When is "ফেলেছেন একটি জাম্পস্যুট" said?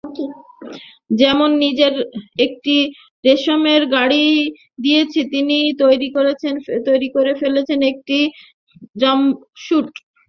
7.41-9.89